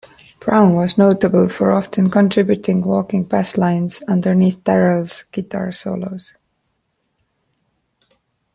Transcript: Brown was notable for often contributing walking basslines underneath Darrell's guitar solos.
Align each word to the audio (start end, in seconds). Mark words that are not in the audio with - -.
Brown 0.39 0.73
was 0.73 0.97
notable 0.97 1.47
for 1.47 1.71
often 1.71 2.09
contributing 2.09 2.81
walking 2.81 3.23
basslines 3.23 4.01
underneath 4.07 4.63
Darrell's 4.63 5.25
guitar 5.31 5.71
solos. 5.71 6.33